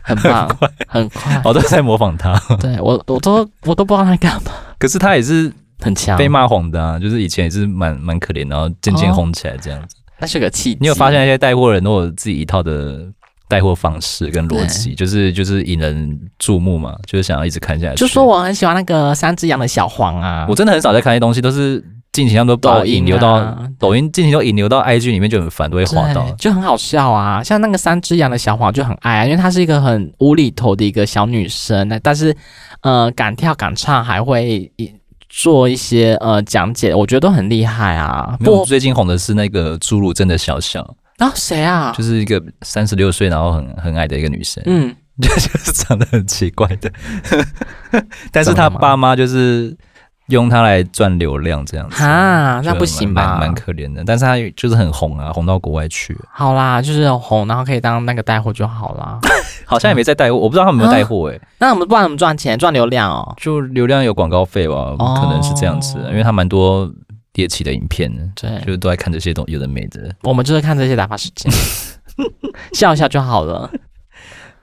[0.06, 2.32] 很棒，很快，很快，我都在模仿他。
[2.60, 4.52] 对我，我都我都不知道他干嘛。
[4.78, 6.96] 可是他也是很强，被骂红的啊。
[6.98, 9.96] 就是以前也是蛮蛮可怜，然后渐渐红起来这样子。
[10.18, 10.78] 那是个气。
[10.80, 13.04] 你有发现那些带货人都有自己一套的
[13.48, 17.96] 带货方式跟逻辑，就是就是引人注目嘛，就是想要一直看下去。
[17.96, 21.84] 就说我很喜欢那个三只羊的小黄啊，我真的很少在看那些东西，都是。
[22.16, 27.42] 近期他们都把引流到抖音，近期都引流到 IG 里面就很烦，都会滑到，就很好笑啊。
[27.42, 32.34] 像那个三只羊的小黄就很爱啊，因为她是一个很无厘头的一个小女生，但是
[32.80, 34.72] 呃敢跳敢唱，还会
[35.28, 38.34] 做一些呃讲解，我觉得都很厉害啊。
[38.42, 40.80] 不，最近红的是那个侏儒真的小小
[41.18, 41.92] 啊，谁啊？
[41.94, 46.90] 就是一个三十六岁然后很很矮的一个女生，嗯， 就是长得很奇怪的，
[48.32, 49.76] 但是她爸妈就是。
[50.28, 53.38] 用它来赚流量，这样子啊，那不行吧？
[53.38, 56.16] 蛮可怜的，但是它就是很红啊，红到国外去。
[56.32, 59.20] 好啦，就是红，然后可以当那个带货就好啦。
[59.64, 61.40] 好像也没在带货，我不知道他们有没有带货诶。
[61.58, 62.58] 那我们不然怎么赚钱？
[62.58, 63.34] 赚流量哦？
[63.36, 66.90] 就流量有广告费吧，可能是这样子，因为他蛮多
[67.34, 68.22] 猎奇的影片呢。
[68.34, 70.12] 对，就是都在看这些东西有的没的。
[70.22, 71.52] 我们就是看这些打发时间，
[72.72, 73.70] 笑一笑就好了。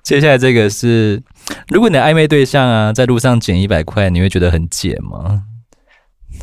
[0.04, 1.22] 接下来这个是，
[1.70, 5.44] 如果你的暧昧对象啊在路上捡一百块，你会觉得很解吗？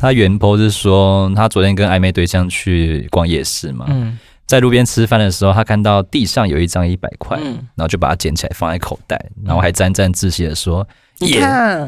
[0.01, 10.85] 他原 po 是说，他昨天跟暧昧对象去逛夜市嘛，嗯，在路边吃饭的时候，他看到地上有一张一百块，嗯，然后就把它捡起来放在口袋，然后还沾沾自喜的说
[11.21, 11.39] ：“耶，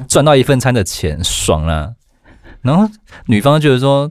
[0.07, 1.91] 赚到一份餐的钱，爽了啊。”
[2.61, 2.87] 然后
[3.25, 4.09] 女方觉得说，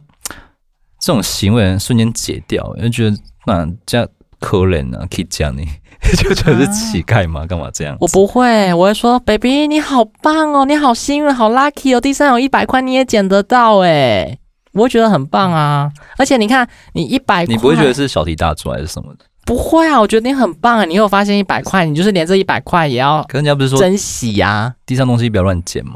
[1.01, 4.07] 这种行为瞬间解掉，就觉得那这样
[4.41, 5.62] 可怜啊，可以这样呢。
[6.19, 7.47] 就觉得是乞丐嘛？
[7.47, 7.97] 干嘛这样？
[8.01, 14.38] 我不会，我会说，baby，你好棒哦，你好幸运，好 lucky 哦，地上有一百块，你也捡得到诶，
[14.73, 15.91] 我会觉得很棒啊。
[16.19, 19.25] 而且你看，你一百块，你不会觉得是小题大做还是什么的？
[19.47, 20.85] 不会啊，我觉得你很棒啊。
[20.85, 24.75] 你有发现一百块，你就是连这一百块也要，可人家不是说珍惜呀？
[24.85, 25.95] 地上东西不要乱捡吗？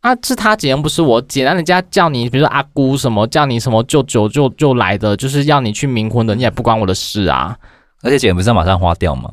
[0.00, 1.44] 啊，是他捡，不是我捡。
[1.44, 7.56] 那人家叫你，比如说阿姑什么，叫你什么舅舅就就来的，就是要你去冥婚的，你也不关我的事啊。
[8.06, 9.30] 而且钱不是要马上花掉吗？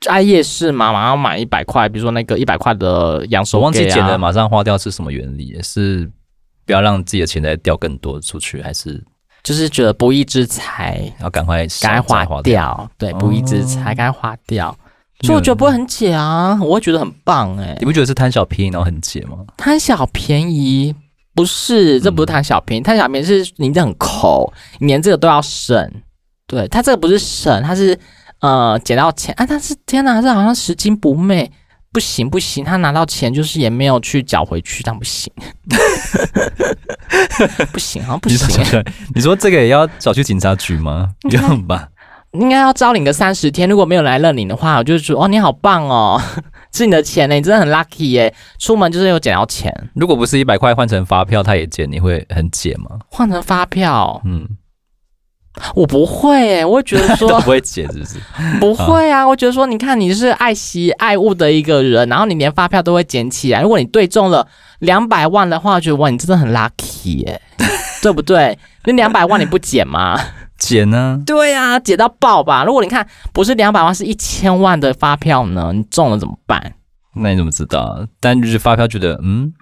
[0.00, 5.56] 在夜市嘛，马上买一百块，比如说那个一百块的养手、啊，我忘记捡的马上花掉是什么原理？
[5.62, 6.10] 是
[6.66, 9.00] 不要让自己的钱再掉更多出去，还是
[9.44, 12.90] 就是觉得不义之财要赶快赶快花掉？
[12.98, 14.76] 对，不义之财赶快花掉。
[15.20, 17.76] 所以我觉得不会很解啊，我会觉得很棒哎、欸。
[17.78, 19.38] 你不觉得是贪小便宜然后很解吗？
[19.56, 20.92] 贪小便宜
[21.32, 25.88] 不是，这不是贪小便宜，贪、嗯、小便宜是你这很抠，你连这个都要省。
[26.52, 27.98] 对，他这个不是省，他是。
[28.42, 29.46] 呃，捡到钱啊！
[29.48, 31.48] 但是天哪，这好像拾金不昧，
[31.92, 35.32] 不行不行，他拿到钱就是也没有去缴回去，这样不行，
[37.72, 38.48] 不行，好像不行。
[38.58, 38.82] 你说，
[39.14, 41.10] 你说这个也要找去警察局吗？
[41.20, 41.88] 不用吧？
[42.34, 46.20] 应该要招领个三十天，如果没有来认领的话，我就说哦，你好棒哦，
[46.74, 49.72] 是你的钱呢，你真的很 lucky 耶，出门就是有捡到钱。
[49.94, 52.98] 如果不是一百块换成发票，他也捡，你会很解吗？
[53.08, 54.48] 换成发票，嗯。
[55.74, 58.18] 我不会诶，我会觉得说 不会解，是不是？
[58.58, 63.60] 不会啊，我觉得说，你看你是爱惜爱物的一个人，然后你连发票都会捡起来。
[63.60, 64.46] 如果你对中了
[64.80, 67.40] 两百万的话，我觉得哇，你真的很 lucky 诶，
[68.02, 68.58] 对不对？
[68.84, 70.18] 那两百万你不捡吗？
[70.58, 71.20] 捡呢？
[71.26, 72.64] 对啊，捡到爆吧！
[72.64, 76.74] 如果你看不是两百万，是一千万的发票呢，你中了怎么办？
[77.14, 78.06] 那你怎么知道？
[78.20, 79.52] 但就是发票觉得嗯。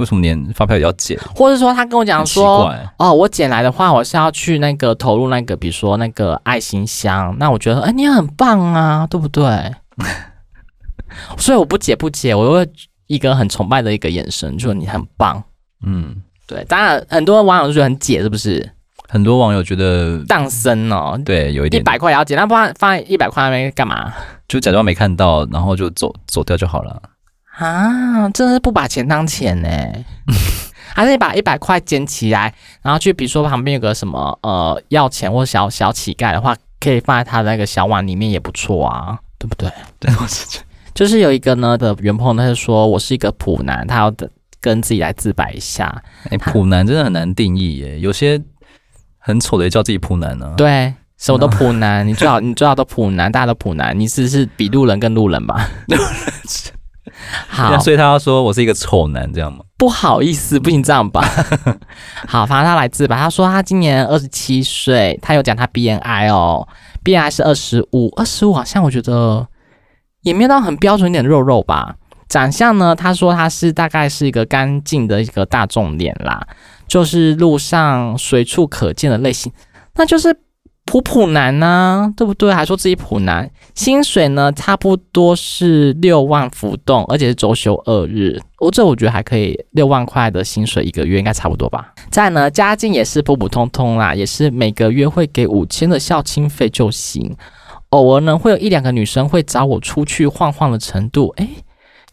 [0.00, 1.16] 为什么连发票也要捡？
[1.36, 7.36] 或者说他跟我讲说，哦，我捡来的话，我是要去那个投入那个，比如说那个爱心箱。
[7.38, 9.72] 那我觉得，哎，你很棒啊，对不对？
[11.36, 12.68] 所以我不解不解，我会
[13.06, 15.42] 一个很崇拜的一个眼神，就说你很棒。
[15.84, 16.64] 嗯，对。
[16.64, 18.70] 当然，很多网友就觉得很解，是不是？
[19.08, 24.12] 很多网友觉得当生哦，对，有一点一百块也要捡，那不然放在一百块那边干嘛？
[24.46, 27.02] 就假装没看到，然后就走走掉就好了。
[27.58, 29.68] 啊，真的是不把钱当钱呢，
[30.94, 39.70] 还是你把一百块捡起来，然后去比如说旁边有个什么呃要钱或小小乞丐的话，可以放在他的那个小碗里面也不错啊，对不对？
[39.98, 40.60] 对，我是
[40.94, 44.14] 就是有一个呢的原朋友他就说我是一个普男，他要
[44.60, 46.02] 跟自己来自白一下。
[46.30, 48.40] 哎，普男真的很难定义耶，有些
[49.18, 50.54] 很丑的也叫自己普男呢、啊。
[50.56, 55.68] 对，什么都普男，你最好你最好都普男，大家都普男，你只是比路人更路人吧？
[57.48, 59.60] 好，所以他要说我是一个丑男，这样吗？
[59.76, 61.22] 不好意思，不行这样吧。
[62.28, 66.66] 好，反正他来自吧，他说他今年二十七岁，他有讲他 BNI 哦
[67.04, 69.46] ，BNI 是二十五，二十五好像我觉得
[70.22, 71.94] 也没有到很标准一点的肉肉吧。
[72.28, 76.40] 长相呢，他说他是大概是一个干净的一个大众脸啦，
[76.86, 79.52] 就是路上随处可见的类型，
[79.94, 80.36] 那就是。
[80.90, 82.52] 普普男呢、对不对？
[82.52, 88.40] 还说自己普男，薪水呢差不多是六万浮动，而且是周休二日。
[88.58, 91.94] 我这我觉得还可以，六万块的薪水一个月应该差不多吧。
[92.10, 97.36] 再呢，家境也是普普通通啦，也是每个月会给五千的孝亲费就行。
[97.90, 101.48] 偶尔呢，会有一两个女生会找我出去晃晃的程度，诶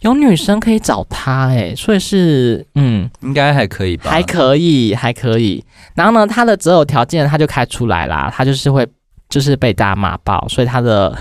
[0.02, 4.12] 有女生可以找他诶，所以是嗯，应该还可以吧？
[4.12, 5.64] 还可以，还可以。
[5.96, 8.88] 然后呢，他的择偶条件他就开出来啦，他就是会
[9.28, 11.18] 就是被大家骂爆，所以他的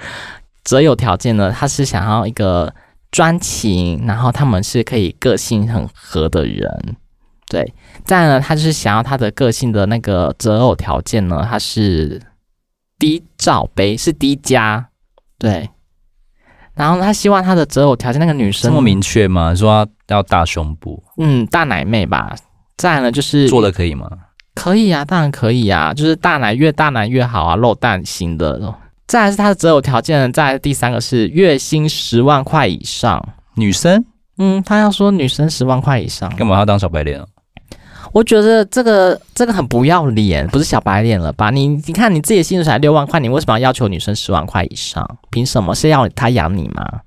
[0.64, 2.72] 择偶条件呢，他是想要一个
[3.10, 6.96] 专情，然后他们是可以个性很合的人。
[7.48, 7.72] 对，
[8.06, 12.20] 再呢，他就是想要他的个性的那个择偶条件呢，他是
[12.98, 14.88] 低罩杯，是低加，
[15.38, 15.68] 对。
[16.74, 19.54] 然后他希望他的择偶条件那个女生这么明确吗？
[19.54, 22.34] 说要大胸部，嗯，大奶妹吧。
[22.76, 24.10] 再呢，就是做的可以吗？
[24.54, 28.74] 可以啊，当然可以啊，就是大奶越大奶越好啊，肉蛋型的。
[29.06, 33.22] 再来是他的择偶条件，再来第三个是月薪十万块以上。
[33.54, 34.04] 女生，
[34.38, 37.26] 嗯，他要说女生十万块以上，干嘛要当小白脸啊？
[38.14, 41.50] 我觉得这个这个很不要脸，不是小白脸了吧？
[41.50, 45.18] 你你看你自己的薪水才六万块，你为什么要要求女生十万块以上？
[45.30, 47.00] 凭什么是要他养你吗？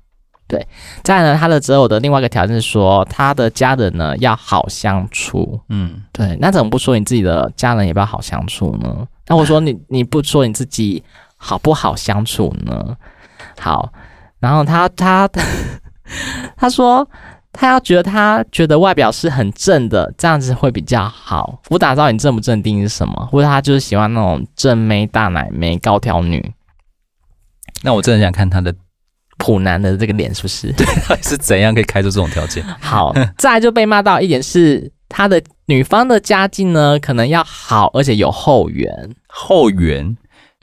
[0.49, 0.67] 对，
[1.03, 5.59] 再来呢，他的择偶的另外一个条件是说，他的家人呢要好相处。
[5.69, 9.07] 嗯，对，那怎么不说你自己的家人也不要好相处呢？
[9.27, 11.01] 那我说你你不说你自己
[11.37, 12.95] 好不好相处呢？
[13.59, 13.91] 好，
[14.39, 15.29] 然后他他
[16.55, 17.07] 他说
[17.57, 21.59] 他要觉得他觉得外表是很正的，这样子会比较好。
[21.69, 23.27] 我打造你正不正定是什么？
[23.31, 26.53] 或者他就是喜欢那种正妹、大奶妹、高挑女？
[27.83, 28.73] 那我真的想看他的。
[29.39, 30.71] 普男的这个脸是不是？
[30.71, 32.63] 对，到底是怎样可以开出这种条件？
[32.81, 38.91] 好，再来就被骂到一点是他的女方的家境呢，可能要好，而且有后援。
[39.27, 40.17] 后援？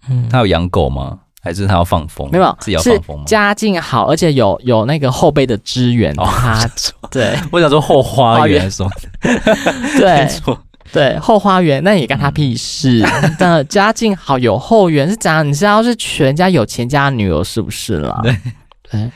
[0.08, 1.20] 嗯，他有养狗吗？
[1.44, 2.26] 还是他要放风？
[2.32, 3.24] 没有，自己要放风吗？
[3.26, 6.10] 家境好，而且有有那个后辈的支援。
[6.16, 6.66] 哦，他
[7.12, 8.90] 对，我想说后花园什么？
[10.00, 10.26] 对，
[10.90, 13.04] 对，后花园那也干他屁事。
[13.38, 15.46] 但、嗯、家境好，有后援是怎样？
[15.46, 18.18] 你知道是全家有钱家的女儿是不是啦？
[18.22, 18.34] 对。
[18.90, 19.10] 对，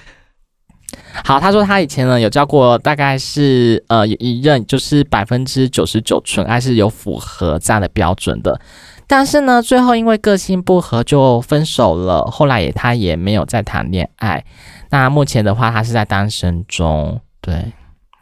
[1.24, 8.60] 好，他说他以前呢有交过，大概是呃一任，就是百分之九十九纯爱是有符合这样的标准的，
[9.08, 14.44] 但是呢最后因为个性不合就分手了，后来也他也没有再谈恋爱，
[14.90, 17.72] 那目前的话他是在单身中，对，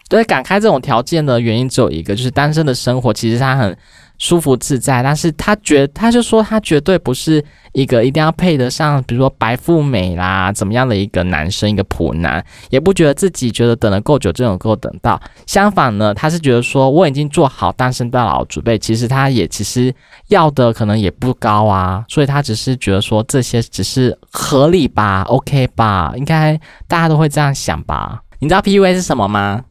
[0.08, 3.76] 对，敢开这种条件的原因只有一个，就是单身的生活其实他很。
[4.18, 15.20] 舒服自在，但是他觉他就说他绝对不是一个一定要配得上，比如说白富美啦怎么样的一个男生，一个普男，也不觉得自己觉得等了够久，这种够等到。
[15.46, 19.94] 相反呢，他是觉得说我已经做好单身到老的准备，其实他也其实
[20.28, 26.58] 要的可能也不高啊，所以他只是觉得说这些只是合理吧，OK 吧，应该
[26.88, 28.22] 大家都会这样想吧。
[28.38, 29.62] 你知道 PUA 是什么吗？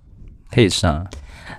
[0.52, 1.06] 可以上。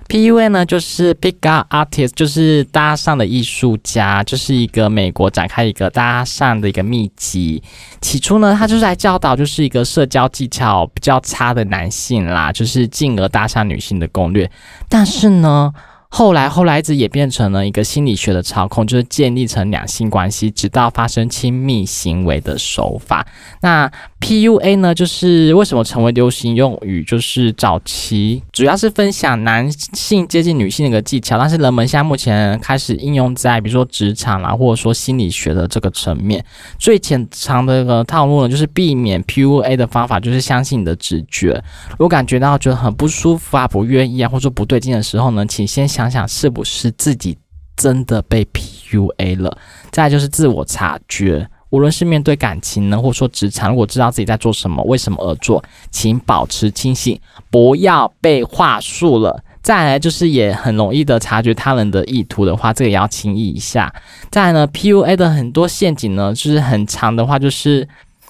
[0.07, 7.61] PUA 呢，就是 Pick-up Artist，就是搭讪的艺术家，就是一个美国展开一个搭讪的一个秘籍。
[8.01, 14.49] 起初呢，他就是来教导，就是一个社交技巧比较差的男性啦，就是进而搭讪女性的攻略。
[14.87, 15.73] 但是呢，
[16.09, 23.27] 后来，后来一直也变成了一个心理学的操控，就是建立成两性关系，直到发生亲密行为的手法。
[23.61, 23.91] 那
[24.21, 27.03] PUA 呢，就是为什么成为流行用语？
[27.03, 36.43] 就是早期主要是分享男性接近女性的一个技巧，但是人们现在目前开始应用在比如说职场啦，或者说心理学的这个层面。
[36.79, 41.61] 最浅尝的一个套路呢，就是避免 PUA 的方法，就是相信你的直觉。
[41.91, 47.35] 如果感觉到觉得很不舒服啊、不愿意啊，或者说不对劲的时候呢，请先想想是不是自己
[47.75, 49.57] 真的被 PUA 了。
[49.91, 51.49] 再来就是自我察觉。
[51.69, 57.19] 无论是面对感情呢，或说职场，如果知道自己在做什么，为什么而做，请保持清醒，
[57.51, 59.43] 不要被话术了。
[59.61, 63.93] 再来就是也很容易的察觉他人的意图的话，这个也要轻易一下。
[64.31, 67.85] 再来呢，PUA 的很多陷阱呢，就是很长的话，就是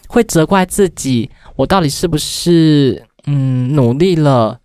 [0.08, 4.58] 会责怪自己，我到底是不是嗯努力了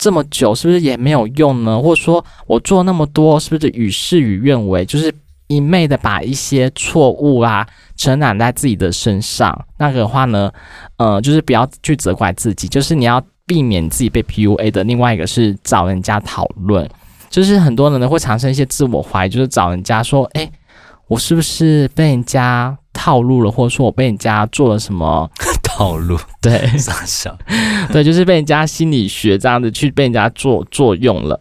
[0.00, 1.80] 这么久，是不是也没有用呢？
[1.80, 4.84] 或者说我做那么多，是不是与事与愿违？
[4.84, 5.14] 就是。
[5.50, 10.48] 一昧的把一些错误啊承揽在自己的身上，那个话呢，
[10.96, 14.84] 呃，就是不要去责怪自己，就是你要避免自己被 PUA 的。
[14.84, 16.88] 另外一个是找人家讨论，
[17.28, 20.48] 就是很多人呢会产生一些自我怀疑，就是找人家说，诶，
[21.08, 25.28] 我是不是被人家套路了，或者说我被人家做了什么
[25.80, 26.18] 套路？
[26.42, 27.34] 对， 傻笑，
[27.90, 31.40] 对，就是被人家心理学这样子去被人家作作用了。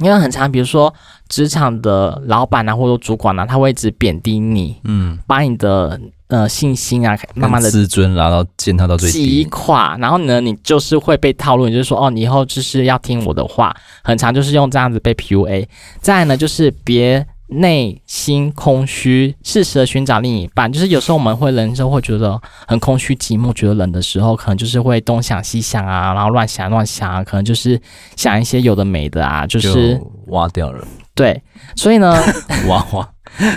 [0.00, 0.92] 因为很常，比如说
[1.28, 5.98] 职场的老板啊，或者主管啊，他会一直贬低你，嗯，把你的
[6.28, 9.96] 呃信心啊，慢慢的自尊拉到践踏到最低，击垮。
[9.96, 13.74] 然后呢，你就是会被套路，你就是说哦，你以后就是要听我的话。
[14.04, 15.66] 很常就是用这样子被 PUA。
[16.00, 17.26] 再来呢，就是别。
[17.48, 20.72] 内心空虚，适时的寻找另一半。
[20.72, 27.80] 就是有时候我们会人生会觉得很空虚、寂寞，觉得冷的时候，可能就是会东想西想啊，然后乱想乱想啊，可能就是
[28.16, 30.86] 想一些有的没的啊，就是就挖掉了。
[31.14, 31.42] 对，
[31.76, 32.14] 所以呢，
[32.68, 33.08] 挖花，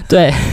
[0.07, 0.33] 对。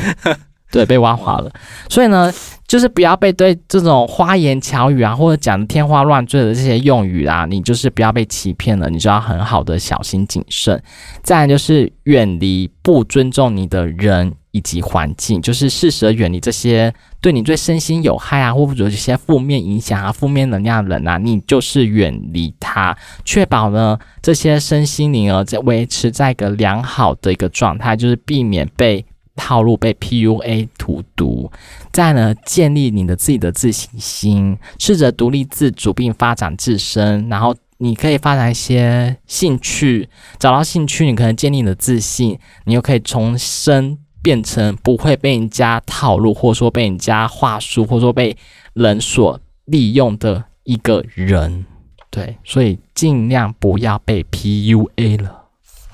[0.68, 1.50] 对，被挖花了，
[1.88, 2.30] 所以呢，
[2.66, 10.82] 就是不要被对这种花言巧语啊，或者讲的天花乱坠的这些用语啊，你就是不要被欺骗了，你就要很好的小心谨慎。
[11.22, 29.06] 再来就是远离不尊重你的人以及环境，就是适时的远离这些对你对身心有害啊，或者这些负面影响啊、负面能量的人啊，你就是远离他，确保呢这些身心灵儿在维持在一个良好的一个状态，就是避免被。
[29.36, 31.50] 套路被 PUA 荼毒，
[31.92, 40.08] 再呢，建立你的自己的自信心，试着独立自主并发展自身，然后你可以发展一些兴趣，
[40.38, 48.36] 找到兴趣，你可能建立你的自信，你又可以重生变成不会被人家套路，或者说被人家话术，或者说被
[48.72, 51.64] 人所利用的一个人。
[52.10, 55.45] 对，所以尽量不要被 PUA 了。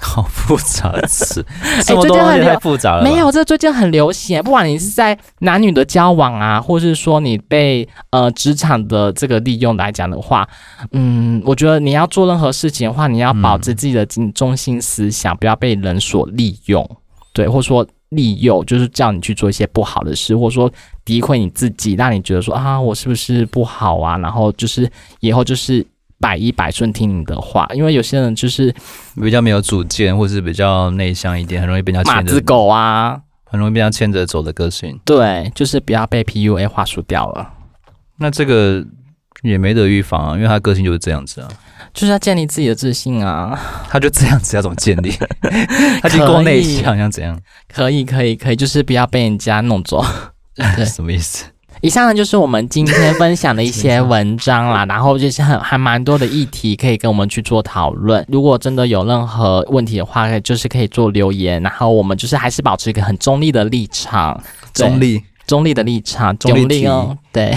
[0.03, 1.45] 好复杂的词，
[1.85, 3.03] 这么多东西太复杂了。
[3.03, 4.43] 没有，这最近很流行。
[4.43, 10.47] 不管你是在男女的交往啊，或是说你被呃职场的这个利用来讲的话，
[10.91, 16.89] 嗯，我觉得你要做任何事情的话，你要保持自己的中心思想，嗯、不要被人所利用。
[17.33, 20.71] 对，或者说利诱，就是叫你去做一些不好的事，或者说
[21.07, 24.19] 诋毁你自己，让你觉得说啊，我是不是不好啊？
[24.19, 24.91] 然后就是
[25.21, 25.87] 以后就是。
[26.23, 28.73] 百依百顺听你的话，因为有些人就是
[29.21, 32.33] 比较没有主见，或是比较内向一点，很容易被人家牵着。
[32.33, 34.99] 马子狗啊，很容易被人家牵着走的个性。
[35.05, 37.51] 对，就是不要被 PUA 话术掉了。
[38.19, 38.87] 那这个
[39.43, 41.49] 也没得预防啊，因为他个性就是这样子啊，
[41.93, 43.59] 就是要建立自己的自信啊。
[43.89, 45.13] 他就这样子，要怎么建立？
[46.01, 47.37] 他就够内向，像怎样？
[47.69, 50.05] 可以，可以，可以，就是不要被人家弄走。
[50.55, 51.47] 对，什么意思？
[51.83, 58.25] 以上呢就是我们今天分享的一些文章啦，然后就是很还蛮多的议题可以跟我们去做讨论。
[58.29, 64.41] 如果真的有任何问题的话，就是可以做留言，然后我们就是还是保持一个很中立的立场，
[64.73, 65.23] 中立。
[65.45, 67.53] 中立的立场，中立哦，对。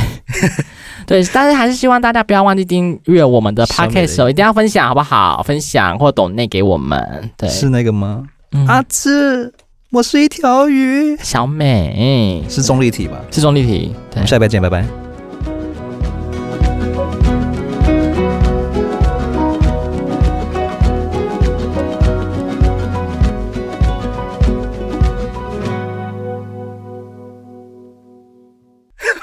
[1.06, 5.44] 对，但是还是希望大家不要忘记订阅我们的 podcast，一定要分享好不好？
[5.44, 8.24] 分享或懂内给我们，对，是那个吗？
[8.68, 9.54] 阿志。
[9.92, 13.24] 我是一条鱼，小美是中立体吧？
[13.32, 13.96] 是中立体。
[14.12, 14.84] 对，下礼拜见，拜拜。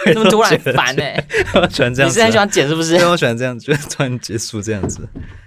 [0.15, 1.03] 怎么突然烦呢？
[1.55, 2.97] 我喜欢这样子，你是很喜欢剪是不是？
[2.97, 5.07] 对，我喜欢这样子，就突然结束这样子。